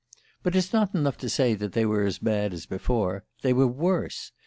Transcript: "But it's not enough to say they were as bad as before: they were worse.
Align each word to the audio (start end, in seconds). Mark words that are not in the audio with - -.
"But 0.41 0.55
it's 0.55 0.73
not 0.73 0.95
enough 0.95 1.17
to 1.19 1.29
say 1.29 1.53
they 1.53 1.85
were 1.85 2.05
as 2.05 2.17
bad 2.17 2.55
as 2.55 2.65
before: 2.65 3.23
they 3.43 3.53
were 3.53 3.67
worse. 3.67 4.31